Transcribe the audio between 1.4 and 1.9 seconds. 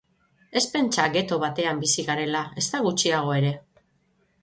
batean